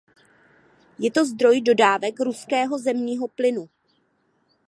[0.99, 3.69] Je to zdroj dodávek ruského zemního plynu.